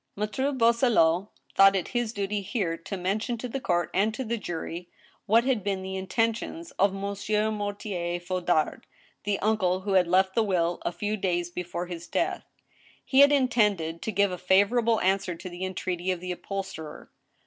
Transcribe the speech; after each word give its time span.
Maitre 0.15 0.51
Boisselot 0.51 1.29
thought 1.53 1.75
it 1.75 1.89
his 1.89 2.11
duty 2.11 2.41
here 2.41 2.75
to 2.75 2.97
mention 2.97 3.37
to 3.37 3.47
the 3.47 3.59
court 3.59 3.91
and 3.93 4.11
to 4.15 4.23
the 4.23 4.35
jury 4.39 4.89
what 5.27 5.43
had 5.43 5.63
been 5.63 5.83
the 5.83 5.95
intentions 5.95 6.71
of 6.79 6.91
Monsieur 6.91 7.51
Mor 7.51 7.73
tier 7.75 8.19
Fondard, 8.19 8.81
the 9.25 9.37
uncle 9.41 9.81
who 9.81 9.93
had 9.93 10.07
left 10.07 10.33
the 10.33 10.41
will, 10.41 10.79
a 10.81 10.91
few 10.91 11.15
days 11.17 11.51
before 11.51 11.85
his 11.85 12.07
death. 12.07 12.45
He 13.05 13.19
had 13.19 13.31
intended 13.31 14.01
to 14.01 14.11
give 14.11 14.31
a 14.31 14.39
favorable 14.39 14.99
answer 15.01 15.35
to 15.35 15.49
the 15.49 15.63
entreaty 15.63 16.09
of 16.09 16.19
the 16.19 16.31
upholsterer. 16.31 17.11